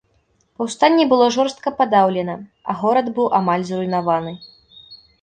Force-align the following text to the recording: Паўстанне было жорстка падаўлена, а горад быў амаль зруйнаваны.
Паўстанне 0.61 1.05
было 1.11 1.27
жорстка 1.35 1.75
падаўлена, 1.83 2.39
а 2.73 2.79
горад 2.83 3.15
быў 3.21 3.31
амаль 3.45 3.71
зруйнаваны. 3.73 4.39